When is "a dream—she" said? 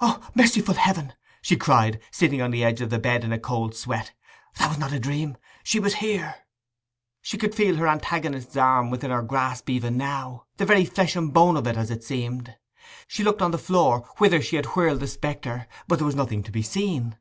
4.94-5.78